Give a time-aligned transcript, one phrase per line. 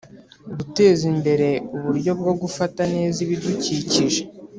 [0.57, 4.21] guteza imbere uburyo bwo gufata neza ibidukikije